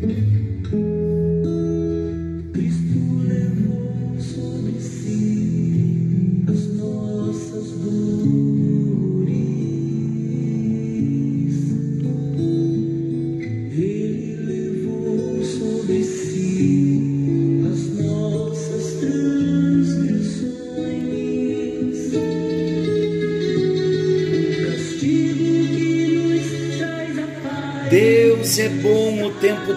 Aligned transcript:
Deus 0.00 0.49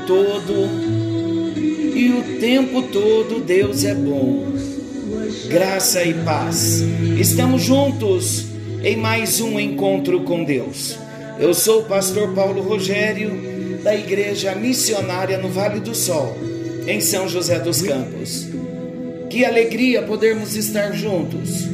todo 0.05 0.53
e 1.95 2.09
o 2.09 2.39
tempo 2.39 2.83
todo 2.83 3.43
Deus 3.43 3.83
é 3.83 3.93
bom. 3.93 4.51
Graça 5.47 6.03
e 6.03 6.13
paz. 6.13 6.81
Estamos 7.17 7.61
juntos 7.61 8.45
em 8.83 8.97
mais 8.97 9.39
um 9.39 9.59
encontro 9.59 10.21
com 10.21 10.43
Deus. 10.43 10.97
Eu 11.39 11.53
sou 11.53 11.81
o 11.81 11.85
pastor 11.85 12.33
Paulo 12.33 12.61
Rogério, 12.61 13.79
da 13.83 13.95
Igreja 13.95 14.55
Missionária 14.55 15.37
no 15.37 15.49
Vale 15.49 15.79
do 15.79 15.95
Sol, 15.95 16.35
em 16.87 16.99
São 16.99 17.27
José 17.27 17.59
dos 17.59 17.81
Campos. 17.81 18.47
Que 19.29 19.45
alegria 19.45 20.03
podermos 20.03 20.55
estar 20.55 20.91
juntos. 20.93 21.67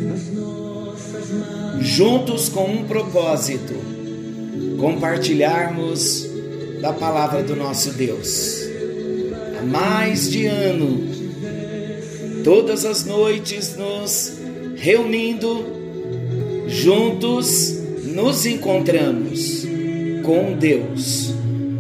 Juntos 1.82 2.50
com 2.50 2.66
um 2.66 2.84
propósito: 2.84 3.74
compartilharmos 4.80 6.29
da 6.82 6.94
palavra 6.94 7.44
do 7.44 7.56
nosso 7.56 7.92
Deus. 7.94 8.68
Há 9.58 9.66
mais 9.66 10.30
de 10.30 10.46
ano, 10.46 11.04
todas 12.44 12.86
as 12.86 13.06
noites 13.06 13.76
nos 13.76 14.34
reunindo, 14.76 15.66
juntos 16.68 17.78
nos 18.04 18.46
encontramos 18.46 19.68
com 20.24 20.54
Deus, 20.54 21.34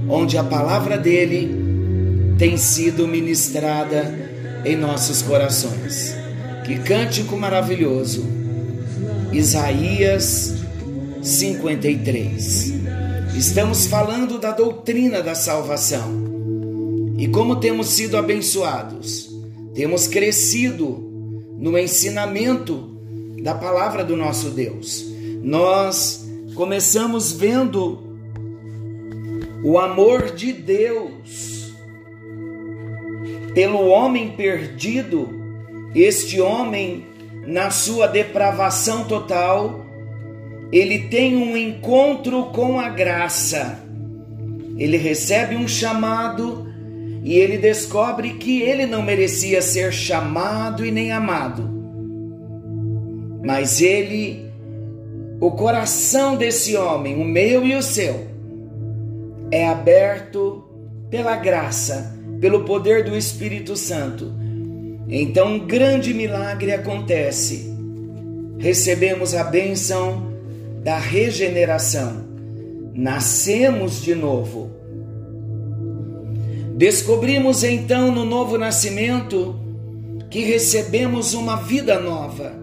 onde 0.09 0.37
a 0.37 0.43
palavra 0.43 0.97
dele 0.97 1.55
tem 2.37 2.57
sido 2.57 3.07
ministrada 3.07 4.13
em 4.65 4.75
nossos 4.75 5.21
corações. 5.21 6.15
Que 6.65 6.77
cântico 6.79 7.37
maravilhoso! 7.37 8.25
Isaías 9.31 10.55
53. 11.21 12.73
Estamos 13.39 13.87
falando 13.87 14.37
da 14.37 14.51
doutrina 14.51 15.23
da 15.23 15.33
salvação 15.33 16.11
e 17.17 17.25
como 17.29 17.55
temos 17.55 17.87
sido 17.87 18.17
abençoados, 18.17 19.33
temos 19.73 20.09
crescido 20.09 21.01
no 21.57 21.77
ensinamento 21.77 22.99
da 23.41 23.55
palavra 23.55 24.03
do 24.03 24.17
nosso 24.17 24.49
Deus. 24.49 25.05
Nós 25.41 26.27
começamos 26.53 27.31
vendo 27.31 28.03
o 29.63 29.79
amor 29.79 30.31
de 30.31 30.51
Deus 30.51 31.73
pelo 33.53 33.85
homem 33.87 34.31
perdido, 34.31 35.29
este 35.95 36.41
homem 36.41 37.05
na 37.47 37.71
sua 37.71 38.05
depravação 38.05 39.05
total 39.05 39.85
ele 40.71 40.99
tem 41.07 41.35
um 41.35 41.57
encontro 41.57 42.45
com 42.45 42.79
a 42.79 42.89
graça. 42.89 43.79
Ele 44.77 44.97
recebe 44.97 45.55
um 45.55 45.67
chamado 45.67 46.67
e 47.23 47.37
ele 47.37 47.57
descobre 47.57 48.33
que 48.33 48.61
ele 48.61 48.85
não 48.85 49.01
merecia 49.01 49.61
ser 49.61 49.91
chamado 49.91 50.85
e 50.85 50.91
nem 50.91 51.11
amado. 51.11 51.67
Mas 53.43 53.81
ele, 53.81 54.45
o 55.39 55.51
coração 55.51 56.35
desse 56.35 56.75
homem, 56.77 57.19
o 57.19 57.25
meu 57.25 57.65
e 57.65 57.75
o 57.75 57.81
seu, 57.81 58.27
é 59.51 59.67
aberto 59.67 60.63
pela 61.09 61.35
graça, 61.35 62.15
pelo 62.39 62.63
poder 62.63 63.03
do 63.03 63.17
Espírito 63.17 63.75
Santo. 63.75 64.31
Então 65.09 65.55
um 65.55 65.65
grande 65.65 66.13
milagre 66.13 66.71
acontece. 66.71 67.73
Recebemos 68.59 69.33
a 69.33 69.43
bênção 69.43 70.28
da 70.83 70.97
regeneração. 70.97 72.27
Nascemos 72.93 74.01
de 74.01 74.15
novo. 74.15 74.71
Descobrimos 76.75 77.63
então 77.63 78.11
no 78.11 78.23
novo 78.23 78.57
nascimento 78.57 79.59
que 80.29 80.43
recebemos 80.43 81.33
uma 81.33 81.57
vida 81.57 81.99
nova. 81.99 82.53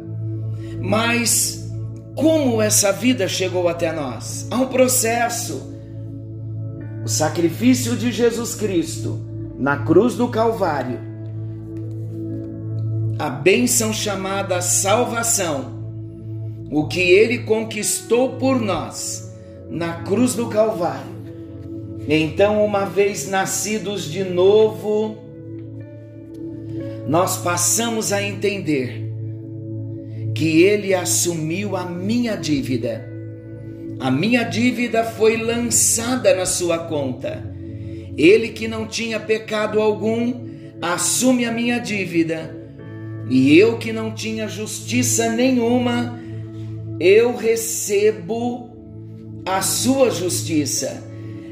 Mas 0.80 1.70
como 2.14 2.62
essa 2.62 2.92
vida 2.92 3.28
chegou 3.28 3.68
até 3.68 3.92
nós? 3.92 4.46
Há 4.50 4.56
um 4.56 4.68
processo. 4.68 5.74
O 7.04 7.08
sacrifício 7.08 7.96
de 7.96 8.10
Jesus 8.10 8.54
Cristo 8.54 9.20
na 9.58 9.78
cruz 9.78 10.14
do 10.14 10.28
Calvário, 10.28 10.98
a 13.18 13.30
bênção 13.30 13.92
chamada 13.92 14.60
salvação 14.60 15.75
o 16.70 16.86
que 16.86 17.00
ele 17.00 17.38
conquistou 17.38 18.36
por 18.36 18.60
nós 18.60 19.32
na 19.68 20.02
cruz 20.02 20.34
do 20.34 20.48
Calvário. 20.48 21.16
Então, 22.08 22.64
uma 22.64 22.84
vez 22.84 23.28
nascidos 23.28 24.10
de 24.10 24.22
novo, 24.24 25.18
nós 27.08 27.38
passamos 27.38 28.12
a 28.12 28.22
entender 28.22 29.04
que 30.34 30.62
ele 30.62 30.94
assumiu 30.94 31.76
a 31.76 31.84
minha 31.84 32.36
dívida. 32.36 33.10
A 33.98 34.10
minha 34.10 34.42
dívida 34.42 35.02
foi 35.02 35.36
lançada 35.36 36.34
na 36.34 36.44
sua 36.44 36.78
conta. 36.78 37.42
Ele 38.16 38.50
que 38.50 38.68
não 38.68 38.86
tinha 38.86 39.18
pecado 39.18 39.80
algum, 39.80 40.46
assume 40.80 41.44
a 41.44 41.52
minha 41.52 41.78
dívida. 41.78 42.54
E 43.28 43.58
eu 43.58 43.78
que 43.78 43.92
não 43.92 44.12
tinha 44.12 44.46
justiça 44.46 45.30
nenhuma, 45.32 46.20
eu 46.98 47.36
recebo 47.36 48.70
a 49.44 49.62
sua 49.62 50.10
justiça. 50.10 51.02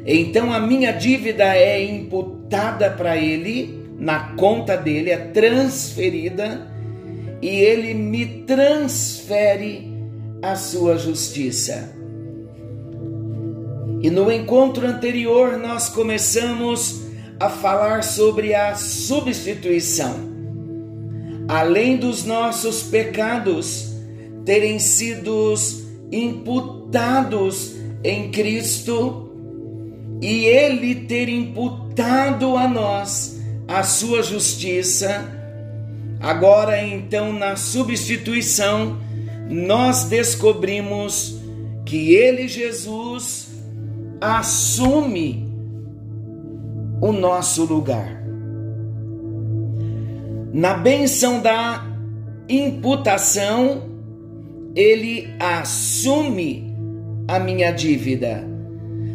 Então 0.06 0.52
a 0.52 0.60
minha 0.60 0.92
dívida 0.92 1.44
é 1.56 1.82
imputada 1.82 2.90
para 2.90 3.16
ele, 3.16 3.82
na 3.98 4.34
conta 4.34 4.76
dele, 4.76 5.10
é 5.10 5.16
transferida, 5.16 6.66
e 7.40 7.48
ele 7.48 7.94
me 7.94 8.26
transfere 8.44 9.92
a 10.42 10.56
sua 10.56 10.98
justiça. 10.98 11.94
E 14.02 14.10
no 14.10 14.30
encontro 14.30 14.86
anterior 14.86 15.56
nós 15.56 15.88
começamos 15.88 17.04
a 17.40 17.48
falar 17.48 18.02
sobre 18.02 18.54
a 18.54 18.74
substituição. 18.74 20.34
Além 21.48 21.96
dos 21.96 22.24
nossos 22.24 22.82
pecados, 22.82 23.93
terem 24.44 24.78
sido 24.78 25.54
imputados 26.12 27.74
em 28.02 28.30
Cristo 28.30 29.30
e 30.20 30.44
Ele 30.44 30.94
ter 31.06 31.28
imputado 31.28 32.56
a 32.56 32.68
nós 32.68 33.40
a 33.66 33.82
sua 33.82 34.22
justiça. 34.22 35.30
Agora, 36.20 36.82
então, 36.82 37.32
na 37.32 37.56
substituição, 37.56 38.98
nós 39.50 40.04
descobrimos 40.04 41.38
que 41.84 42.14
Ele, 42.14 42.48
Jesus, 42.48 43.48
assume 44.20 45.52
o 47.00 47.12
nosso 47.12 47.64
lugar. 47.64 48.22
Na 50.52 50.74
benção 50.74 51.40
da 51.40 51.84
imputação, 52.48 53.93
ele 54.74 55.32
assume 55.38 56.74
a 57.28 57.38
minha 57.38 57.70
dívida. 57.70 58.44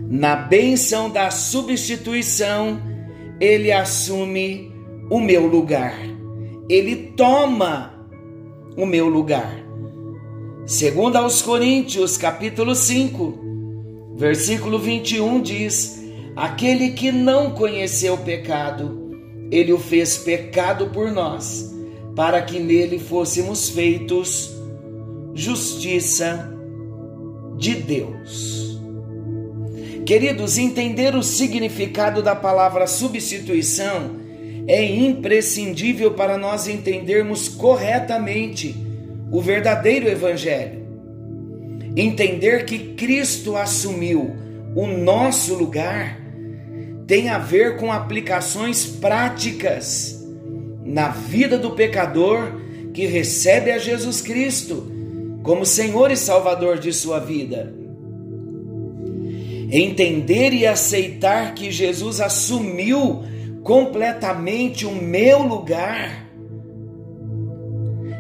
Na 0.10 0.36
bênção 0.36 1.10
da 1.10 1.30
substituição, 1.30 2.82
ele 3.40 3.72
assume 3.72 4.72
o 5.10 5.20
meu 5.20 5.46
lugar. 5.46 5.96
Ele 6.70 6.96
toma 7.16 7.94
o 8.78 8.86
meu 8.86 9.10
lugar. 9.10 9.54
Segundo 10.66 11.18
aos 11.18 11.42
Coríntios, 11.42 12.16
capítulo 12.16 12.74
5, 12.74 14.14
versículo 14.16 14.80
21 14.80 15.42
diz: 15.42 16.02
Aquele 16.36 16.92
que 16.92 17.12
não 17.12 17.52
conheceu 17.52 18.14
o 18.14 18.20
pecado, 18.20 19.12
ele 19.52 19.74
o 19.74 19.80
fez 19.80 20.18
pecado 20.18 20.88
por 20.88 21.12
nós, 21.12 21.76
para 22.16 22.42
que 22.42 22.60
nele 22.60 22.98
fôssemos 22.98 23.70
feitos 23.70 24.59
justiça 25.40 26.54
de 27.58 27.76
Deus. 27.76 28.78
Queridos, 30.06 30.58
entender 30.58 31.16
o 31.16 31.24
significado 31.24 32.22
da 32.22 32.36
palavra 32.36 32.86
substituição 32.86 34.18
é 34.68 34.84
imprescindível 34.84 36.12
para 36.12 36.38
nós 36.38 36.68
entendermos 36.68 37.48
corretamente 37.48 38.76
o 39.32 39.40
verdadeiro 39.42 40.10
Evangelho. 40.10 40.86
Entender 41.96 42.66
que 42.66 42.96
Cristo 42.96 43.56
assumiu 43.56 44.36
o 44.76 44.88
nosso 44.88 45.56
lugar 45.56 46.20
tem 47.08 47.30
a 47.30 47.40
ver 47.40 47.78
com 47.78 47.92
aplicações 47.92 48.86
práticas 48.86 50.22
na 50.84 51.10
vida 51.10 51.58
do 51.58 51.72
pecador 51.72 52.60
que 52.94 53.06
recebe 53.06 53.72
a 53.72 53.80
Jesus 53.80 54.22
Cristo 54.22 54.99
como 55.44 55.66
Senhor 55.66 56.12
e 56.12 56.18
Salvador 56.18 56.80
de 56.80 56.92
sua 56.94 57.20
vida. 57.20 57.74
Entender 59.72 60.54
e 60.54 60.66
aceitar 60.66 61.54
que 61.54 61.72
Jesus 61.72 62.20
assumiu 62.20 63.24
completamente 63.64 64.86
o 64.86 64.96
meu 64.96 65.44
lugar 65.44 66.30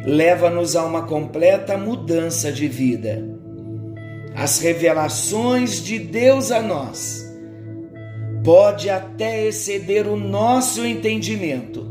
leva-nos 0.05 0.75
a 0.75 0.83
uma 0.85 1.03
completa 1.03 1.77
mudança 1.77 2.51
de 2.51 2.67
vida. 2.67 3.23
As 4.35 4.59
revelações 4.59 5.83
de 5.83 5.99
Deus 5.99 6.51
a 6.51 6.61
nós 6.61 7.25
pode 8.43 8.89
até 8.89 9.45
exceder 9.47 10.07
o 10.07 10.15
nosso 10.15 10.85
entendimento, 10.85 11.85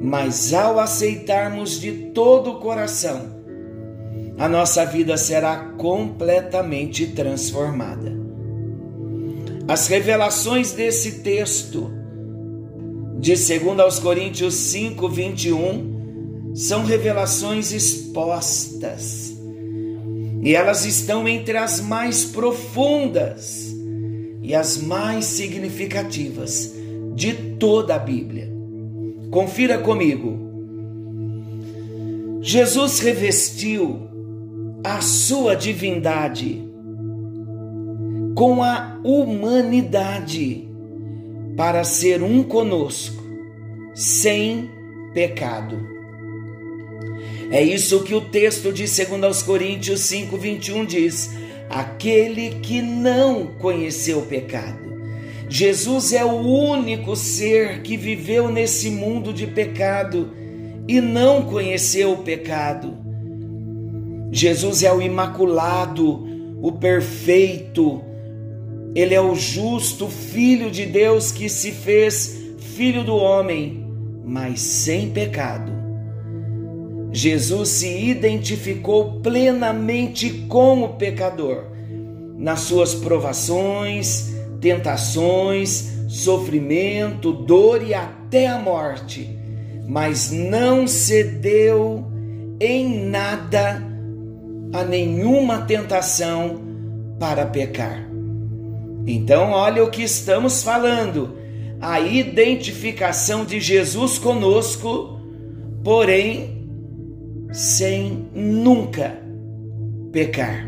mas 0.00 0.52
ao 0.52 0.78
aceitarmos 0.78 1.80
de 1.80 1.92
todo 2.12 2.52
o 2.52 2.60
coração, 2.60 3.35
a 4.38 4.48
nossa 4.48 4.84
vida 4.84 5.16
será 5.16 5.56
completamente 5.78 7.06
transformada. 7.08 8.14
As 9.66 9.88
revelações 9.88 10.72
desse 10.72 11.20
texto 11.20 11.90
de 13.18 13.34
2 13.34 13.80
aos 13.80 13.98
Coríntios 13.98 14.54
5, 14.54 15.08
21, 15.08 16.52
são 16.54 16.84
revelações 16.84 17.72
expostas. 17.72 19.34
E 20.42 20.54
elas 20.54 20.84
estão 20.84 21.26
entre 21.26 21.56
as 21.56 21.80
mais 21.80 22.24
profundas 22.24 23.74
e 24.42 24.54
as 24.54 24.76
mais 24.76 25.24
significativas 25.24 26.72
de 27.14 27.32
toda 27.58 27.96
a 27.96 27.98
Bíblia. 27.98 28.52
Confira 29.30 29.78
comigo. 29.78 30.38
Jesus 32.42 33.00
revestiu 33.00 34.15
a 34.86 35.00
sua 35.00 35.56
divindade 35.56 36.62
com 38.36 38.62
a 38.62 39.00
humanidade 39.02 40.68
para 41.56 41.82
ser 41.82 42.22
um 42.22 42.44
conosco, 42.44 43.20
sem 43.92 44.70
pecado. 45.12 45.76
É 47.50 47.60
isso 47.60 48.04
que 48.04 48.14
o 48.14 48.20
texto 48.20 48.72
de 48.72 48.84
2 48.84 49.42
Coríntios 49.42 50.02
5, 50.02 50.36
21 50.36 50.84
diz: 50.84 51.34
aquele 51.68 52.60
que 52.60 52.80
não 52.80 53.46
conheceu 53.58 54.20
o 54.20 54.26
pecado. 54.26 54.86
Jesus 55.48 56.12
é 56.12 56.24
o 56.24 56.36
único 56.36 57.16
ser 57.16 57.82
que 57.82 57.96
viveu 57.96 58.52
nesse 58.52 58.88
mundo 58.88 59.32
de 59.32 59.48
pecado 59.48 60.32
e 60.86 61.00
não 61.00 61.42
conheceu 61.42 62.12
o 62.12 62.18
pecado. 62.18 63.05
Jesus 64.30 64.82
é 64.82 64.92
o 64.92 65.00
imaculado, 65.00 66.26
o 66.60 66.72
perfeito, 66.72 68.02
ele 68.94 69.14
é 69.14 69.20
o 69.20 69.34
justo 69.34 70.08
Filho 70.08 70.70
de 70.70 70.86
Deus 70.86 71.30
que 71.30 71.48
se 71.48 71.70
fez 71.70 72.36
filho 72.58 73.04
do 73.04 73.14
homem, 73.14 73.86
mas 74.24 74.60
sem 74.60 75.10
pecado. 75.10 75.72
Jesus 77.12 77.68
se 77.68 77.88
identificou 77.88 79.20
plenamente 79.20 80.30
com 80.48 80.82
o 80.82 80.88
pecador 80.90 81.64
nas 82.36 82.60
suas 82.60 82.94
provações, 82.94 84.34
tentações, 84.60 85.92
sofrimento, 86.08 87.32
dor 87.32 87.82
e 87.82 87.94
até 87.94 88.46
a 88.46 88.58
morte, 88.58 89.28
mas 89.88 90.30
não 90.30 90.86
cedeu 90.86 92.04
em 92.60 93.08
nada 93.08 93.95
a 94.72 94.84
nenhuma 94.84 95.62
tentação 95.62 96.60
para 97.18 97.46
pecar. 97.46 98.06
Então, 99.06 99.52
olha 99.52 99.84
o 99.84 99.90
que 99.90 100.02
estamos 100.02 100.62
falando: 100.62 101.36
a 101.80 102.00
identificação 102.00 103.44
de 103.44 103.60
Jesus 103.60 104.18
conosco, 104.18 105.20
porém, 105.84 106.68
sem 107.52 108.28
nunca 108.34 109.16
pecar. 110.10 110.66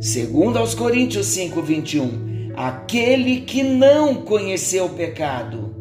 Segundo 0.00 0.58
aos 0.58 0.74
Coríntios 0.74 1.26
5, 1.26 1.62
21, 1.62 2.52
aquele 2.54 3.40
que 3.40 3.62
não 3.62 4.14
conheceu 4.14 4.84
o 4.86 4.90
pecado, 4.90 5.74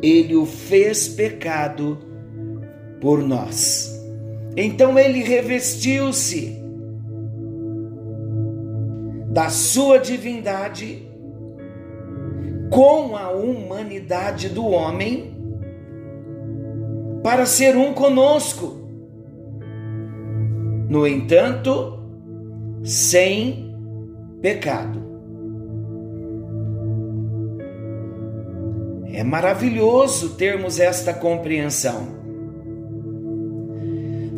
ele 0.00 0.36
o 0.36 0.46
fez 0.46 1.08
pecado 1.08 1.98
por 3.00 3.22
nós. 3.22 3.97
Então 4.60 4.98
ele 4.98 5.22
revestiu-se 5.22 6.60
da 9.30 9.50
sua 9.50 9.98
divindade 9.98 11.08
com 12.68 13.16
a 13.16 13.30
humanidade 13.30 14.48
do 14.48 14.66
homem 14.66 15.32
para 17.22 17.46
ser 17.46 17.76
um 17.76 17.94
conosco. 17.94 18.76
No 20.88 21.06
entanto, 21.06 21.96
sem 22.82 23.72
pecado. 24.42 25.00
É 29.12 29.22
maravilhoso 29.22 30.30
termos 30.30 30.80
esta 30.80 31.14
compreensão. 31.14 32.17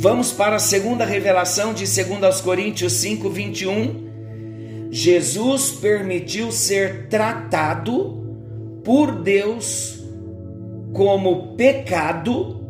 Vamos 0.00 0.32
para 0.32 0.56
a 0.56 0.58
segunda 0.58 1.04
revelação 1.04 1.74
de 1.74 1.84
2 1.84 2.40
Coríntios 2.40 2.94
5, 2.94 3.28
21 3.28 4.88
Jesus 4.90 5.72
permitiu 5.72 6.50
ser 6.50 7.08
tratado 7.08 8.80
por 8.82 9.12
Deus 9.12 10.02
como 10.94 11.54
pecado, 11.54 12.66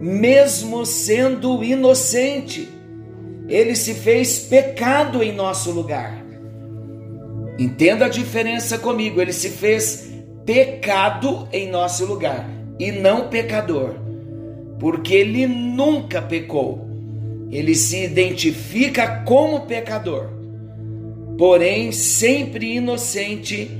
mesmo 0.00 0.86
sendo 0.86 1.62
inocente. 1.62 2.70
Ele 3.46 3.76
se 3.76 3.92
fez 3.92 4.38
pecado 4.38 5.22
em 5.22 5.30
nosso 5.30 5.72
lugar. 5.72 6.24
Entenda 7.58 8.06
a 8.06 8.08
diferença 8.08 8.78
comigo. 8.78 9.20
Ele 9.20 9.34
se 9.34 9.50
fez 9.50 10.08
pecado 10.46 11.46
em 11.52 11.70
nosso 11.70 12.06
lugar 12.06 12.48
e 12.78 12.90
não 12.90 13.28
pecador, 13.28 14.03
porque 14.78 15.14
ele 15.14 15.46
nunca 15.46 16.20
pecou. 16.20 16.88
Ele 17.50 17.74
se 17.74 18.04
identifica 18.04 19.22
como 19.24 19.62
pecador 19.62 20.34
porém 21.36 21.90
sempre 21.92 22.76
inocente, 22.76 23.70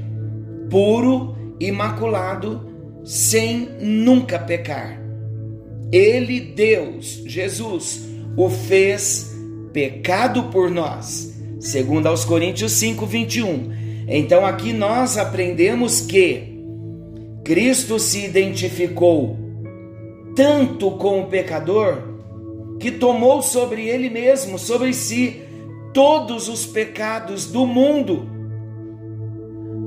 puro, 0.70 1.36
imaculado, 1.60 2.72
sem 3.04 3.68
nunca 3.80 4.38
pecar. 4.38 5.00
Ele, 5.92 6.40
Deus, 6.40 7.22
Jesus, 7.26 8.08
o 8.36 8.48
fez 8.48 9.32
pecado 9.72 10.44
por 10.44 10.70
nós, 10.70 11.34
segundo 11.60 12.06
aos 12.06 12.24
Coríntios 12.24 12.72
5, 12.72 13.06
21. 13.06 13.72
Então 14.08 14.44
aqui 14.44 14.72
nós 14.72 15.16
aprendemos 15.16 16.00
que 16.00 16.54
Cristo 17.44 17.98
se 17.98 18.24
identificou 18.24 19.38
tanto 20.34 20.90
com 20.92 21.20
o 21.20 21.26
pecador 21.26 22.14
que 22.80 22.90
tomou 22.90 23.40
sobre 23.40 23.88
ele 23.88 24.10
mesmo, 24.10 24.58
sobre 24.58 24.92
si, 24.92 25.42
todos 25.92 26.48
os 26.48 26.66
pecados 26.66 27.46
do 27.46 27.66
mundo, 27.66 28.28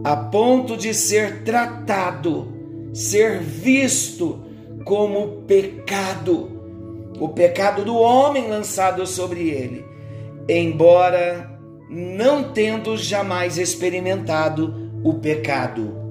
a 0.03 0.15
ponto 0.15 0.77
de 0.77 0.93
ser 0.93 1.43
tratado, 1.43 2.47
ser 2.93 3.39
visto 3.39 4.39
como 4.85 5.41
pecado, 5.41 6.49
o 7.19 7.29
pecado 7.29 7.83
do 7.83 7.97
homem 7.97 8.47
lançado 8.47 9.05
sobre 9.05 9.49
ele, 9.49 9.85
embora 10.47 11.59
não 11.89 12.51
tendo 12.53 12.95
jamais 12.95 13.57
experimentado 13.57 14.73
o 15.03 15.15
pecado. 15.15 16.06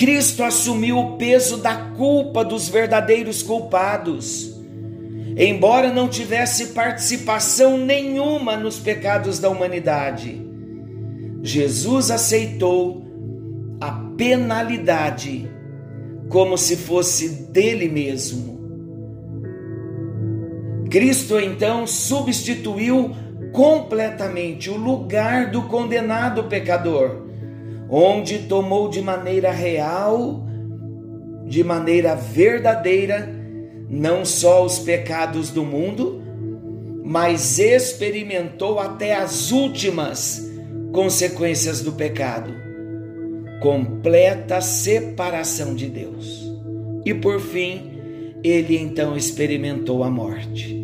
Cristo 0.00 0.42
assumiu 0.42 0.98
o 0.98 1.16
peso 1.16 1.58
da 1.58 1.76
culpa 1.76 2.42
dos 2.42 2.68
verdadeiros 2.68 3.42
culpados 3.42 4.50
embora 5.36 5.92
não 5.92 6.08
tivesse 6.08 6.68
participação 6.68 7.78
nenhuma 7.78 8.56
nos 8.56 8.78
pecados 8.78 9.38
da 9.38 9.48
humanidade, 9.48 10.44
Jesus 11.42 12.10
aceitou 12.10 13.06
a 13.80 13.90
penalidade 14.16 15.50
como 16.28 16.58
se 16.58 16.76
fosse 16.76 17.28
dele 17.50 17.88
mesmo. 17.88 18.60
Cristo 20.90 21.38
então 21.38 21.86
substituiu 21.86 23.14
completamente 23.52 24.68
o 24.68 24.76
lugar 24.76 25.50
do 25.50 25.62
condenado 25.62 26.44
pecador, 26.44 27.19
onde 27.90 28.40
tomou 28.40 28.88
de 28.88 29.02
maneira 29.02 29.50
real, 29.50 30.46
de 31.46 31.64
maneira 31.64 32.14
verdadeira, 32.14 33.28
não 33.88 34.24
só 34.24 34.64
os 34.64 34.78
pecados 34.78 35.50
do 35.50 35.64
mundo, 35.64 36.22
mas 37.04 37.58
experimentou 37.58 38.78
até 38.78 39.14
as 39.16 39.50
últimas 39.50 40.48
consequências 40.92 41.82
do 41.82 41.92
pecado 41.92 42.60
completa 43.60 44.60
separação 44.60 45.74
de 45.74 45.86
Deus. 45.86 46.50
E 47.04 47.14
por 47.14 47.38
fim, 47.40 47.92
ele 48.42 48.76
então 48.76 49.16
experimentou 49.16 50.02
a 50.02 50.10
morte. 50.10 50.80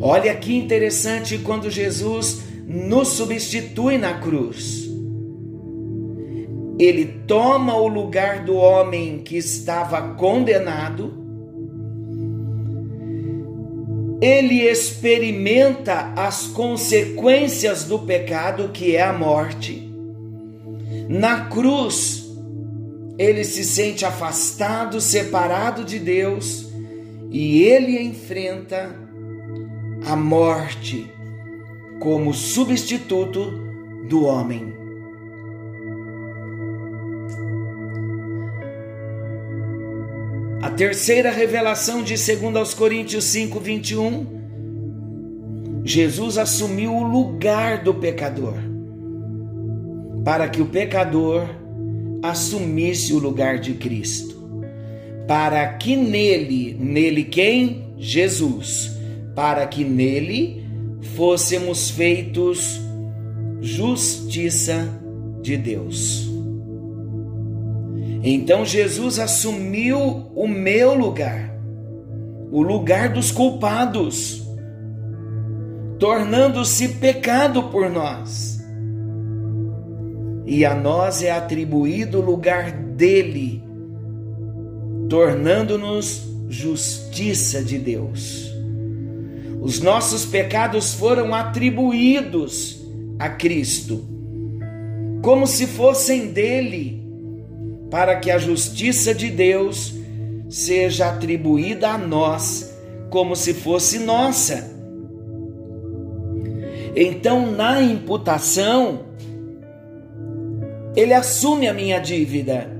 Olha 0.00 0.34
que 0.34 0.54
interessante 0.54 1.38
quando 1.38 1.70
Jesus 1.70 2.42
nos 2.66 3.08
substitui 3.08 3.96
na 3.96 4.14
cruz. 4.14 4.85
Ele 6.78 7.06
toma 7.26 7.74
o 7.76 7.88
lugar 7.88 8.44
do 8.44 8.56
homem 8.56 9.18
que 9.18 9.36
estava 9.36 10.14
condenado 10.14 11.26
ele 14.20 14.62
experimenta 14.62 16.12
as 16.16 16.46
consequências 16.46 17.84
do 17.84 17.98
pecado, 17.98 18.70
que 18.70 18.96
é 18.96 19.02
a 19.02 19.12
morte. 19.12 19.92
Na 21.08 21.46
cruz, 21.46 22.24
ele 23.18 23.44
se 23.44 23.62
sente 23.62 24.04
afastado, 24.06 25.00
separado 25.00 25.84
de 25.84 25.98
Deus, 25.98 26.66
e 27.30 27.62
ele 27.62 28.02
enfrenta 28.02 28.98
a 30.06 30.16
morte 30.16 31.12
como 32.00 32.32
substituto 32.32 33.52
do 34.08 34.24
homem. 34.24 34.85
A 40.62 40.70
terceira 40.70 41.30
revelação 41.30 42.02
de 42.02 42.14
2 42.14 42.56
aos 42.56 42.72
Coríntios 42.72 43.24
5, 43.24 43.60
21, 43.60 44.26
Jesus 45.84 46.38
assumiu 46.38 46.94
o 46.94 47.02
lugar 47.02 47.84
do 47.84 47.92
pecador, 47.94 48.54
para 50.24 50.48
que 50.48 50.62
o 50.62 50.66
pecador 50.66 51.46
assumisse 52.22 53.12
o 53.12 53.18
lugar 53.18 53.58
de 53.58 53.74
Cristo, 53.74 54.34
para 55.28 55.74
que 55.74 55.94
nele, 55.94 56.74
nele 56.80 57.24
quem? 57.24 57.94
Jesus, 57.98 58.96
para 59.34 59.66
que 59.66 59.84
nele 59.84 60.64
fôssemos 61.16 61.90
feitos 61.90 62.80
justiça 63.60 64.88
de 65.42 65.56
Deus. 65.56 66.35
Então 68.28 68.64
Jesus 68.64 69.20
assumiu 69.20 70.00
o 70.34 70.48
meu 70.48 70.92
lugar, 70.94 71.48
o 72.50 72.60
lugar 72.60 73.08
dos 73.10 73.30
culpados, 73.30 74.44
tornando-se 75.96 76.88
pecado 76.94 77.70
por 77.70 77.88
nós. 77.88 78.60
E 80.44 80.64
a 80.64 80.74
nós 80.74 81.22
é 81.22 81.30
atribuído 81.30 82.18
o 82.18 82.20
lugar 82.20 82.72
dele, 82.72 83.62
tornando-nos 85.08 86.28
justiça 86.48 87.62
de 87.62 87.78
Deus. 87.78 88.52
Os 89.60 89.80
nossos 89.80 90.24
pecados 90.24 90.94
foram 90.94 91.32
atribuídos 91.32 92.84
a 93.20 93.28
Cristo, 93.28 94.04
como 95.22 95.46
se 95.46 95.64
fossem 95.68 96.32
dele 96.32 97.05
para 97.96 98.16
que 98.16 98.30
a 98.30 98.36
justiça 98.36 99.14
de 99.14 99.30
Deus 99.30 99.94
seja 100.50 101.08
atribuída 101.08 101.88
a 101.88 101.96
nós 101.96 102.76
como 103.08 103.34
se 103.34 103.54
fosse 103.54 104.00
nossa. 104.00 104.70
Então, 106.94 107.50
na 107.50 107.80
imputação, 107.80 109.06
ele 110.94 111.14
assume 111.14 111.68
a 111.68 111.72
minha 111.72 111.98
dívida. 111.98 112.70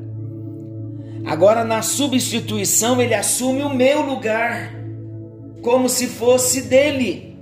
Agora, 1.24 1.64
na 1.64 1.80
substituição, 1.80 3.00
ele 3.00 3.14
assume 3.14 3.62
o 3.62 3.74
meu 3.74 4.02
lugar, 4.02 4.70
como 5.62 5.88
se 5.88 6.08
fosse 6.08 6.60
dele. 6.60 7.38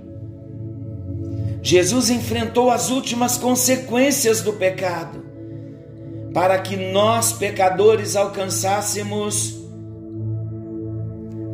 Jesus 1.61 2.09
enfrentou 2.09 2.71
as 2.71 2.89
últimas 2.89 3.37
consequências 3.37 4.39
do 4.39 4.53
pecado 4.53 5.24
para 6.35 6.59
que 6.59 6.75
nós, 6.75 7.31
pecadores, 7.31 8.17
alcançássemos 8.17 9.57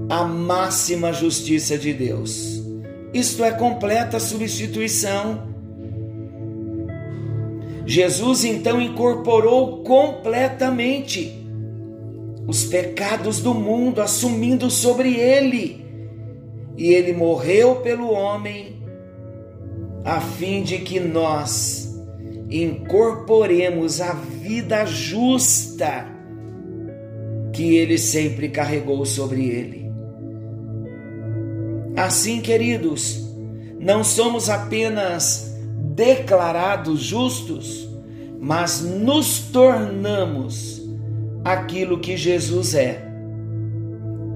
a 0.10 0.24
máxima 0.24 1.14
justiça 1.14 1.78
de 1.78 1.94
Deus. 1.94 2.64
Isto 3.14 3.44
é 3.44 3.52
completa 3.52 4.20
substituição. 4.20 5.44
Jesus 7.86 8.44
então 8.44 8.82
incorporou 8.82 9.84
completamente 9.84 11.32
os 12.48 12.64
pecados 12.64 13.40
do 13.40 13.54
mundo, 13.54 14.02
assumindo 14.02 14.68
sobre 14.72 15.14
ele. 15.14 15.86
E 16.76 16.92
ele 16.92 17.14
morreu 17.14 17.76
pelo 17.82 18.12
homem, 18.12 18.82
a 20.04 20.20
fim 20.20 20.64
de 20.64 20.80
que 20.80 21.00
nós 21.00 21.81
incorporemos 22.52 24.02
a 24.02 24.14
vida 24.14 24.86
justa 24.86 26.06
que 27.54 27.78
ele 27.78 27.98
sempre 27.98 28.50
carregou 28.50 29.06
sobre 29.06 29.46
ele. 29.48 29.92
Assim, 31.96 32.42
queridos, 32.42 33.34
não 33.80 34.04
somos 34.04 34.50
apenas 34.50 35.58
declarados 35.96 37.02
justos, 37.02 37.90
mas 38.40 38.82
nos 38.82 39.40
tornamos 39.52 40.82
aquilo 41.44 42.00
que 42.00 42.18
Jesus 42.18 42.74
é 42.76 43.08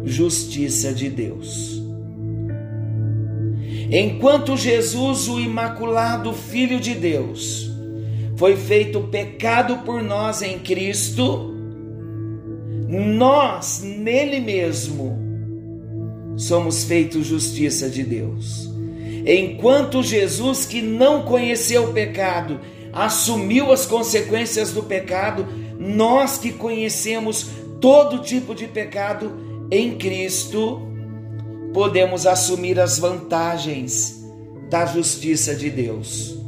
justiça 0.03 0.93
de 0.93 1.09
Deus. 1.09 1.81
Enquanto 3.91 4.57
Jesus, 4.57 5.27
o 5.27 5.39
Imaculado 5.39 6.33
Filho 6.33 6.79
de 6.79 6.93
Deus, 6.93 7.74
foi 8.35 8.55
feito 8.55 9.01
pecado 9.01 9.77
por 9.85 10.03
nós 10.03 10.41
em 10.41 10.59
Cristo, 10.59 11.53
nós 12.89 13.81
nele 13.81 14.39
mesmo 14.39 15.17
somos 16.35 16.83
feitos 16.83 17.27
justiça 17.27 17.89
de 17.89 18.03
Deus. 18.03 18.69
Enquanto 19.25 20.03
Jesus, 20.03 20.65
que 20.65 20.81
não 20.81 21.23
conheceu 21.23 21.85
o 21.85 21.93
pecado, 21.93 22.59
assumiu 22.93 23.71
as 23.71 23.85
consequências 23.85 24.71
do 24.71 24.83
pecado, 24.83 25.47
nós 25.79 26.37
que 26.37 26.51
conhecemos 26.51 27.47
todo 27.81 28.19
tipo 28.19 28.53
de 28.53 28.67
pecado 28.67 29.31
em 29.71 29.97
Cristo, 29.97 30.81
podemos 31.73 32.27
assumir 32.27 32.79
as 32.79 32.99
vantagens 32.99 34.23
da 34.69 34.85
justiça 34.85 35.55
de 35.55 35.69
Deus. 35.69 36.44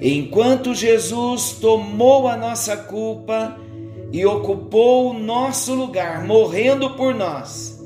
Enquanto 0.00 0.74
Jesus 0.74 1.52
tomou 1.52 2.28
a 2.28 2.36
nossa 2.36 2.76
culpa 2.76 3.58
e 4.12 4.24
ocupou 4.26 5.10
o 5.10 5.18
nosso 5.18 5.74
lugar, 5.74 6.24
morrendo 6.26 6.90
por 6.90 7.14
nós, 7.14 7.82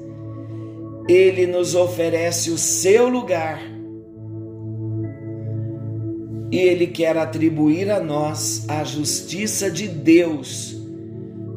ele 1.08 1.46
nos 1.46 1.74
oferece 1.74 2.50
o 2.50 2.58
seu 2.58 3.08
lugar 3.08 3.60
e 6.52 6.58
ele 6.58 6.88
quer 6.88 7.16
atribuir 7.16 7.90
a 7.90 8.00
nós 8.00 8.64
a 8.68 8.82
justiça 8.82 9.70
de 9.70 9.86
Deus 9.86 10.76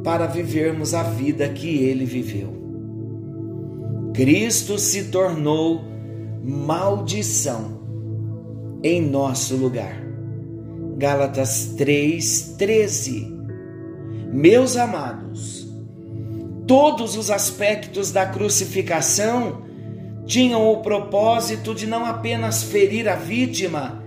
para 0.03 0.27
vivermos 0.27 0.93
a 0.93 1.01
vida 1.01 1.49
que 1.49 1.83
ele 1.83 2.05
viveu. 2.05 2.53
Cristo 4.13 4.77
se 4.77 5.05
tornou 5.05 5.81
maldição 6.43 7.81
em 8.83 9.01
nosso 9.01 9.55
lugar. 9.55 10.02
Gálatas 11.03 11.75
3:13. 11.77 13.27
Meus 14.31 14.77
amados, 14.77 15.67
Todos 16.65 17.17
os 17.17 17.29
aspectos 17.29 18.09
da 18.09 18.25
crucificação 18.25 19.63
tinham 20.25 20.65
o 20.65 20.77
propósito 20.81 21.75
de 21.75 21.85
não 21.85 22.05
apenas 22.05 22.63
ferir 22.63 23.09
a 23.09 23.15
vítima, 23.15 24.01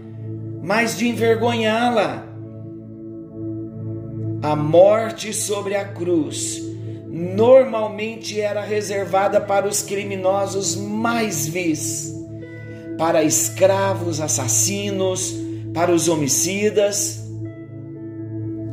mas 0.63 0.97
de 0.97 1.07
envergonhá-la. 1.07 2.27
A 4.43 4.57
morte 4.57 5.35
sobre 5.35 5.75
a 5.75 5.85
cruz 5.85 6.63
normalmente 7.11 8.41
era 8.41 8.63
reservada 8.63 9.39
para 9.39 9.69
os 9.69 9.83
criminosos 9.83 10.75
mais 10.75 11.47
vis, 11.47 12.11
para 12.97 13.23
escravos, 13.23 14.19
assassinos, 14.19 15.45
para 15.77 15.93
os 15.93 16.09
homicidas. 16.09 17.23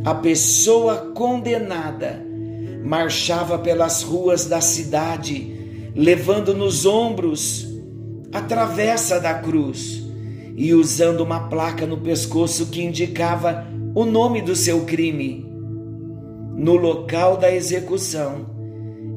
A 0.06 0.16
pessoa 0.16 1.12
condenada 1.14 2.26
marchava 2.82 3.60
pelas 3.60 4.04
ruas 4.04 4.46
da 4.46 4.62
cidade, 4.62 5.92
levando 5.94 6.54
nos 6.54 6.86
ombros 6.86 7.68
a 8.32 8.42
travessa 8.42 9.20
da 9.20 9.34
cruz 9.34 10.02
e 10.56 10.74
usando 10.74 11.20
uma 11.20 11.50
placa 11.50 11.86
no 11.86 11.98
pescoço 11.98 12.68
que 12.68 12.82
indicava 12.82 13.68
o 13.94 14.06
nome 14.06 14.42
do 14.42 14.56
seu 14.56 14.86
crime. 14.86 15.46
No 16.56 16.78
local 16.78 17.36
da 17.36 17.54
execução, 17.54 18.46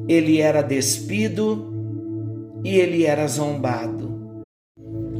ele 0.09 0.41
era 0.41 0.61
despido 0.61 1.73
e 2.65 2.77
ele 2.77 3.05
era 3.05 3.25
zombado. 3.27 3.96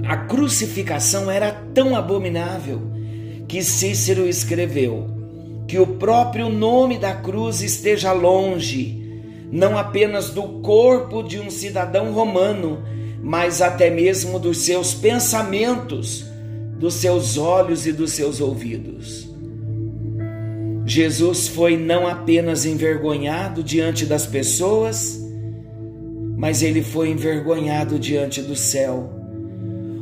A 0.07 0.15
crucificação 0.15 1.29
era 1.29 1.51
tão 1.51 1.93
abominável 1.93 2.81
que 3.45 3.61
Cícero 3.61 4.25
escreveu: 4.25 5.05
que 5.67 5.77
o 5.77 5.85
próprio 5.85 6.47
nome 6.47 6.97
da 6.97 7.13
cruz 7.13 7.61
esteja 7.61 8.13
longe, 8.13 9.21
não 9.51 9.77
apenas 9.77 10.29
do 10.29 10.43
corpo 10.61 11.21
de 11.21 11.37
um 11.41 11.49
cidadão 11.49 12.13
romano, 12.13 12.81
mas 13.21 13.61
até 13.61 13.89
mesmo 13.89 14.39
dos 14.39 14.59
seus 14.59 14.93
pensamentos, 14.93 16.25
dos 16.79 16.93
seus 16.93 17.37
olhos 17.37 17.85
e 17.85 17.91
dos 17.91 18.13
seus 18.13 18.39
ouvidos. 18.39 19.27
Jesus 20.85 21.49
foi 21.49 21.75
não 21.75 22.07
apenas 22.07 22.65
envergonhado 22.65 23.61
diante 23.61 24.05
das 24.05 24.25
pessoas, 24.25 25.19
mas 26.37 26.61
ele 26.61 26.81
foi 26.81 27.09
envergonhado 27.09 27.99
diante 27.99 28.41
do 28.41 28.55
céu. 28.55 29.16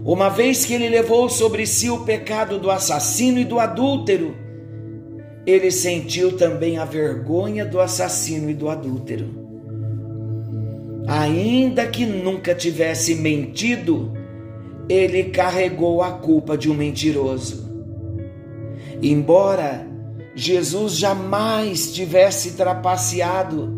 Uma 0.05 0.29
vez 0.29 0.63
que 0.63 0.73
ele 0.75 0.87
levou 0.87 1.27
sobre 1.27 1.65
si 1.65 1.89
o 1.89 2.01
pecado 2.01 2.59
do 2.59 2.69
assassino 2.69 3.39
e 3.39 3.43
do 3.43 3.59
adúltero, 3.59 4.35
ele 5.47 5.71
sentiu 5.71 6.37
também 6.37 6.77
a 6.77 6.85
vergonha 6.85 7.65
do 7.65 7.79
assassino 7.79 8.51
e 8.51 8.53
do 8.53 8.69
adúltero. 8.69 9.27
Ainda 11.07 11.87
que 11.87 12.05
nunca 12.05 12.53
tivesse 12.53 13.15
mentido, 13.15 14.13
ele 14.87 15.23
carregou 15.25 16.03
a 16.03 16.11
culpa 16.11 16.55
de 16.55 16.69
um 16.69 16.75
mentiroso. 16.75 17.65
Embora 19.01 19.87
Jesus 20.35 20.97
jamais 20.97 21.91
tivesse 21.91 22.51
trapaceado, 22.51 23.73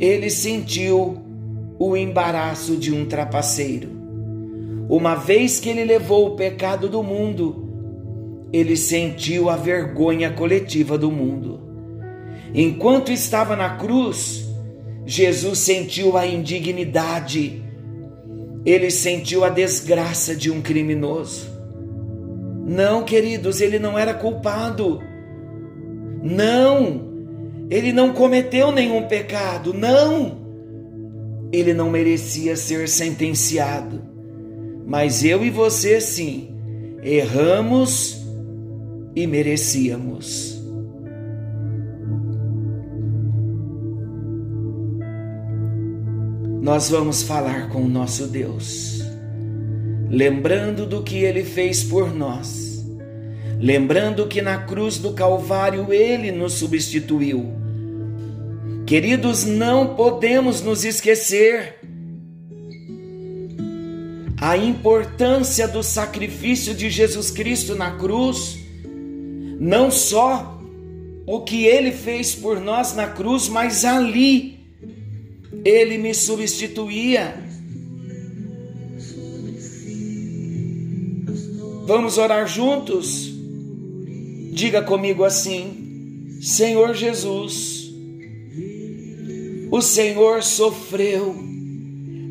ele 0.00 0.30
sentiu 0.30 1.18
o 1.78 1.94
embaraço 1.94 2.74
de 2.74 2.90
um 2.90 3.04
trapaceiro. 3.04 3.97
Uma 4.88 5.14
vez 5.14 5.60
que 5.60 5.68
ele 5.68 5.84
levou 5.84 6.28
o 6.28 6.36
pecado 6.36 6.88
do 6.88 7.02
mundo, 7.02 8.48
ele 8.52 8.76
sentiu 8.76 9.50
a 9.50 9.56
vergonha 9.56 10.32
coletiva 10.32 10.96
do 10.96 11.10
mundo. 11.10 11.60
Enquanto 12.54 13.12
estava 13.12 13.54
na 13.54 13.76
cruz, 13.76 14.48
Jesus 15.04 15.58
sentiu 15.58 16.16
a 16.16 16.26
indignidade, 16.26 17.62
ele 18.64 18.90
sentiu 18.90 19.44
a 19.44 19.50
desgraça 19.50 20.34
de 20.34 20.50
um 20.50 20.62
criminoso. 20.62 21.46
Não, 22.66 23.02
queridos, 23.02 23.60
ele 23.60 23.78
não 23.78 23.98
era 23.98 24.14
culpado. 24.14 25.02
Não, 26.22 27.08
ele 27.70 27.92
não 27.92 28.12
cometeu 28.12 28.72
nenhum 28.72 29.02
pecado. 29.02 29.74
Não, 29.74 30.38
ele 31.52 31.72
não 31.74 31.90
merecia 31.90 32.56
ser 32.56 32.88
sentenciado. 32.88 34.07
Mas 34.88 35.22
eu 35.22 35.44
e 35.44 35.50
você, 35.50 36.00
sim, 36.00 36.48
erramos 37.02 38.24
e 39.14 39.26
merecíamos. 39.26 40.58
Nós 46.62 46.88
vamos 46.88 47.22
falar 47.22 47.68
com 47.68 47.82
o 47.82 47.88
nosso 47.88 48.28
Deus, 48.28 49.02
lembrando 50.08 50.86
do 50.86 51.02
que 51.02 51.18
ele 51.18 51.44
fez 51.44 51.84
por 51.84 52.14
nós, 52.14 52.82
lembrando 53.60 54.26
que 54.26 54.40
na 54.40 54.56
cruz 54.56 54.96
do 54.96 55.12
Calvário 55.12 55.92
ele 55.92 56.32
nos 56.32 56.54
substituiu. 56.54 57.52
Queridos, 58.86 59.44
não 59.44 59.94
podemos 59.94 60.62
nos 60.62 60.82
esquecer 60.82 61.77
a 64.40 64.56
importância 64.56 65.66
do 65.66 65.82
sacrifício 65.82 66.74
de 66.74 66.90
Jesus 66.90 67.30
Cristo 67.30 67.74
na 67.74 67.92
cruz 67.92 68.58
não 69.58 69.90
só 69.90 70.60
o 71.26 71.40
que 71.40 71.66
ele 71.66 71.90
fez 71.90 72.34
por 72.34 72.60
nós 72.60 72.94
na 72.94 73.08
cruz, 73.08 73.48
mas 73.48 73.84
ali 73.84 74.60
ele 75.64 75.98
me 75.98 76.14
substituía. 76.14 77.34
Vamos 81.84 82.18
orar 82.18 82.46
juntos? 82.46 83.32
Diga 84.52 84.82
comigo 84.82 85.24
assim: 85.24 86.38
Senhor 86.40 86.94
Jesus, 86.94 87.90
o 89.70 89.82
Senhor 89.82 90.42
sofreu 90.42 91.34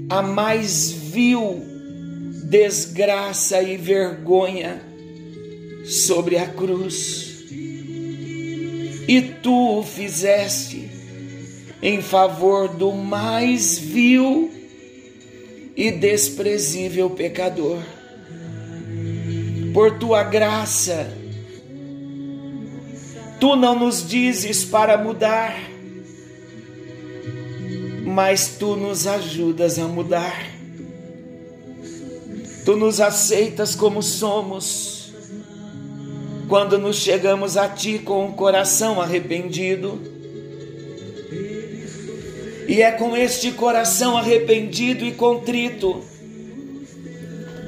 a 0.10 0.22
mais 0.22 0.90
vil 0.90 1.77
desgraça 2.50 3.62
e 3.62 3.76
vergonha 3.76 4.82
sobre 5.84 6.38
a 6.38 6.48
cruz. 6.48 7.46
E 9.08 9.22
tu 9.44 9.80
o 9.80 9.84
fizeste 9.84 10.90
em 11.82 12.02
favor 12.02 12.70
do 12.70 12.94
mais 12.94 13.78
vil 13.78 14.50
e 15.76 15.92
desprezível 15.92 17.10
pecador. 17.10 17.82
Por 19.74 20.00
tua 20.00 20.24
graça, 20.24 21.14
tu 23.40 23.56
não 23.58 23.78
nos 23.78 24.08
dizes 24.08 24.64
para 24.64 24.98
mudar, 24.98 25.70
mas 28.06 28.56
tu 28.58 28.76
nos 28.76 29.06
ajudas 29.06 29.78
a 29.78 29.88
mudar. 29.88 30.57
Tu 32.68 32.76
nos 32.76 33.00
aceitas 33.00 33.76
como 33.76 34.04
somos 34.04 35.14
quando 36.50 36.78
nos 36.78 36.98
chegamos 36.98 37.56
a 37.56 37.70
Ti 37.70 37.98
com 38.00 38.26
o 38.26 38.34
coração 38.34 39.00
arrependido. 39.00 40.02
E 42.68 42.82
é 42.82 42.92
com 42.92 43.16
este 43.16 43.54
coração 43.54 44.18
arrependido 44.18 45.06
e 45.06 45.14
contrito 45.14 46.04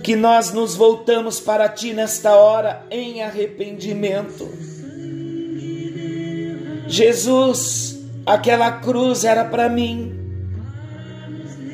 que 0.04 0.18
nós 0.18 0.52
nos 0.52 0.76
voltamos 0.76 1.40
para 1.40 1.70
Ti 1.70 1.94
nesta 1.94 2.36
hora 2.36 2.86
em 2.92 3.24
arrependimento. 3.24 4.52
Jesus, 6.90 8.02
aquela 8.26 8.70
cruz 8.70 9.24
era 9.24 9.46
para 9.46 9.70
mim, 9.70 10.14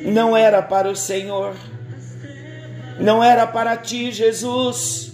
não 0.04 0.36
era 0.36 0.62
para 0.62 0.88
o 0.88 0.94
Senhor, 0.94 1.56
não 2.98 3.22
era 3.22 3.46
para 3.46 3.76
Ti, 3.76 4.10
Jesus 4.10 5.06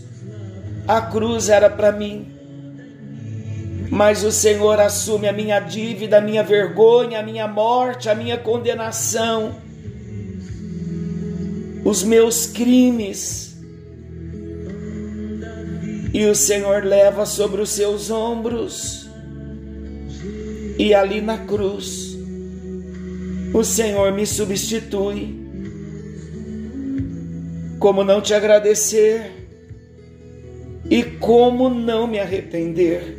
a 0.86 1.00
cruz 1.00 1.48
era 1.48 1.70
para 1.70 1.92
mim. 1.92 2.26
Mas 3.90 4.24
o 4.24 4.32
Senhor 4.32 4.80
assume 4.80 5.28
a 5.28 5.32
minha 5.32 5.60
dívida, 5.60 6.18
a 6.18 6.20
minha 6.20 6.42
vergonha, 6.42 7.20
a 7.20 7.22
minha 7.22 7.46
morte, 7.46 8.08
a 8.08 8.14
minha 8.14 8.38
condenação, 8.38 9.54
os 11.84 12.02
meus 12.02 12.46
crimes. 12.46 13.56
E 16.12 16.26
o 16.26 16.34
Senhor 16.34 16.84
leva 16.84 17.26
sobre 17.26 17.60
os 17.60 17.70
seus 17.70 18.10
ombros. 18.10 19.08
E 20.78 20.94
ali 20.94 21.20
na 21.20 21.38
cruz, 21.38 22.16
o 23.52 23.62
Senhor 23.62 24.10
me 24.12 24.26
substitui. 24.26 25.41
Como 27.82 28.04
não 28.04 28.20
te 28.20 28.32
agradecer? 28.32 29.32
E 30.88 31.02
como 31.02 31.68
não 31.68 32.06
me 32.06 32.20
arrepender? 32.20 33.18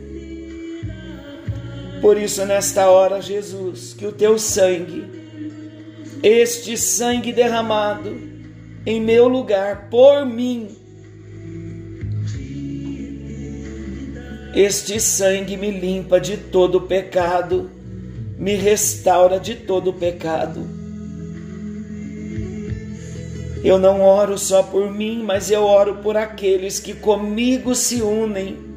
Por 2.02 2.18
isso, 2.18 2.46
nesta 2.46 2.90
hora, 2.90 3.22
Jesus, 3.22 3.94
que 3.94 4.06
o 4.06 4.14
teu 4.14 4.40
sangue, 4.40 5.04
este 6.24 6.78
sangue 6.78 7.34
derramado 7.34 8.18
em 8.86 9.02
meu 9.02 9.28
lugar 9.28 9.90
por 9.90 10.26
mim, 10.26 10.70
este 14.56 14.98
sangue 14.98 15.58
me 15.58 15.72
limpa 15.72 16.22
de 16.22 16.38
todo 16.38 16.84
pecado, 16.84 17.70
me 18.38 18.56
restaura 18.56 19.42
de 19.42 19.56
todo 19.56 19.92
pecado. 19.92 20.83
Eu 23.64 23.80
não 23.80 24.02
oro 24.02 24.38
só 24.38 24.62
por 24.62 24.92
mim, 24.92 25.24
mas 25.24 25.50
eu 25.50 25.64
oro 25.64 25.96
por 25.98 26.18
aqueles 26.18 26.80
que 26.80 26.94
comigo 26.94 27.74
se 27.74 28.02
unem 28.02 28.74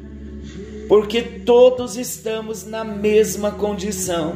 porque 0.87 1.21
todos 1.21 1.97
estamos 1.97 2.65
na 2.65 2.83
mesma 2.83 3.51
condição. 3.51 4.35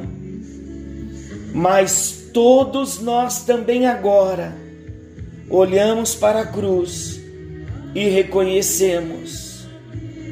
Mas 1.53 2.29
todos 2.33 2.99
nós 2.99 3.43
também 3.43 3.87
agora 3.87 4.55
olhamos 5.49 6.15
para 6.15 6.41
a 6.41 6.45
cruz 6.45 7.19
e 7.95 8.07
reconhecemos 8.09 9.65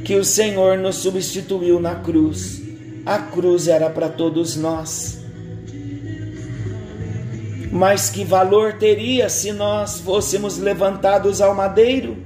que 0.04 0.16
o 0.16 0.24
Senhor 0.24 0.78
nos 0.78 0.98
substituiu 0.98 1.80
na 1.80 1.96
cruz. 1.96 2.62
A 3.06 3.18
cruz 3.20 3.68
era 3.68 3.90
para 3.90 4.10
todos 4.10 4.56
nós. 4.56 5.19
Mas 7.72 8.10
que 8.10 8.24
valor 8.24 8.74
teria 8.74 9.30
se 9.30 9.52
nós 9.52 10.00
fôssemos 10.00 10.58
levantados 10.58 11.40
ao 11.40 11.54
madeiro? 11.54 12.18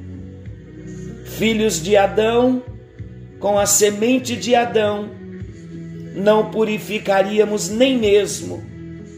Filhos 1.38 1.82
de 1.82 1.98
Adão, 1.98 2.64
com 3.40 3.60
a 3.60 3.66
semente 3.66 4.38
de 4.38 4.56
Adão, 4.56 5.10
não 6.16 6.50
purificaríamos 6.50 7.70
nem 7.70 7.98
mesmo 7.98 8.64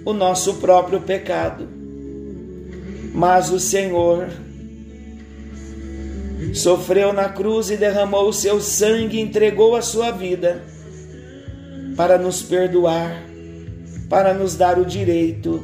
o 0.04 0.14
nosso 0.14 0.56
próprio 0.56 1.02
pecado. 1.02 1.68
Mas 3.14 3.52
o 3.52 3.60
Senhor 3.60 4.28
sofreu 6.54 7.14
na 7.14 7.30
cruz 7.30 7.70
e 7.70 7.78
derramou 7.78 8.30
o 8.30 8.34
seu 8.34 8.60
sangue, 8.60 9.20
entregou 9.20 9.76
a 9.76 9.82
sua 9.82 10.10
vida 10.10 10.64
para 11.96 12.18
nos 12.18 12.42
perdoar, 12.42 13.24
para 14.10 14.34
nos 14.34 14.56
dar 14.56 14.80
o 14.80 14.86
direito 14.86 15.64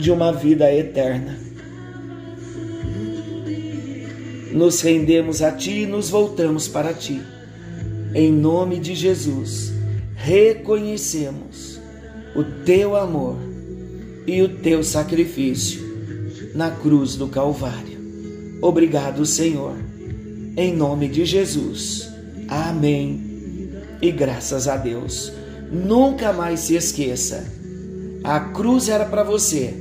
de 0.00 0.10
uma 0.10 0.32
vida 0.32 0.72
eterna 0.72 1.50
nos 4.52 4.80
rendemos 4.80 5.42
a 5.42 5.52
Ti 5.52 5.82
e 5.82 5.86
nos 5.86 6.10
voltamos 6.10 6.68
para 6.68 6.92
Ti. 6.92 7.20
Em 8.14 8.32
nome 8.32 8.78
de 8.78 8.94
Jesus, 8.94 9.72
reconhecemos 10.16 11.80
o 12.34 12.42
Teu 12.64 12.96
amor 12.96 13.36
e 14.26 14.42
o 14.42 14.48
Teu 14.48 14.82
sacrifício 14.82 15.80
na 16.54 16.70
cruz 16.70 17.14
do 17.14 17.28
Calvário. 17.28 17.98
Obrigado, 18.60 19.24
Senhor. 19.24 19.76
Em 20.56 20.74
nome 20.74 21.08
de 21.08 21.24
Jesus. 21.24 22.08
Amém. 22.48 23.70
E 24.02 24.10
graças 24.10 24.66
a 24.66 24.76
Deus. 24.76 25.32
Nunca 25.70 26.32
mais 26.32 26.60
se 26.60 26.74
esqueça. 26.74 27.46
A 28.24 28.40
cruz 28.40 28.88
era 28.88 29.04
para 29.04 29.22
você, 29.22 29.72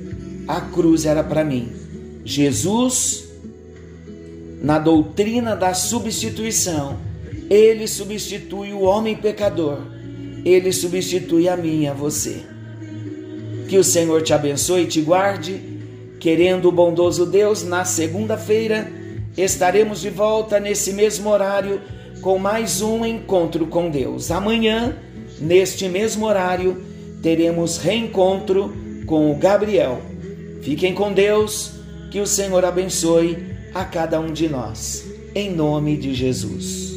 a 0.49 0.59
cruz 0.59 1.05
era 1.05 1.23
para 1.23 1.43
mim. 1.43 1.71
Jesus 2.25 3.29
na 4.63 4.79
doutrina 4.79 5.55
da 5.55 5.75
substituição, 5.75 6.97
ele 7.51 7.87
substitui 7.87 8.73
o 8.73 8.81
homem 8.81 9.15
pecador, 9.15 9.77
ele 10.43 10.73
substitui 10.73 11.47
a 11.47 11.55
mim 11.55 11.83
e 11.83 11.87
a 11.87 11.93
você. 11.93 12.41
Que 13.69 13.77
o 13.77 13.83
Senhor 13.83 14.23
te 14.23 14.33
abençoe 14.33 14.81
e 14.81 14.87
te 14.87 15.01
guarde. 15.01 15.61
Querendo 16.19 16.67
o 16.67 16.71
bondoso 16.71 17.27
Deus, 17.27 17.63
na 17.63 17.85
segunda-feira 17.85 18.91
estaremos 19.37 20.01
de 20.01 20.09
volta 20.09 20.59
nesse 20.59 20.91
mesmo 20.91 21.29
horário 21.29 21.79
com 22.21 22.39
mais 22.39 22.81
um 22.81 23.05
encontro 23.05 23.67
com 23.67 23.89
Deus. 23.89 24.31
Amanhã, 24.31 24.97
neste 25.39 25.87
mesmo 25.87 26.25
horário, 26.25 26.83
teremos 27.21 27.77
reencontro 27.77 28.73
com 29.05 29.31
o 29.31 29.35
Gabriel. 29.35 30.01
Fiquem 30.61 30.93
com 30.93 31.13
Deus, 31.13 31.71
que 32.11 32.19
o 32.19 32.27
Senhor 32.27 32.65
abençoe 32.65 33.55
a 33.73 33.85
cada 33.85 34.19
um 34.19 34.33
de 34.33 34.49
nós. 34.49 35.05
Em 35.33 35.53
nome 35.53 35.97
de 35.97 36.13
Jesus. 36.13 36.88